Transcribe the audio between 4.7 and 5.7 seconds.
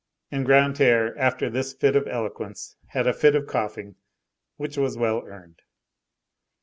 was well earned.